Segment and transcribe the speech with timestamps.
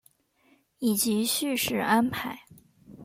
[0.79, 2.47] 以及叙事安排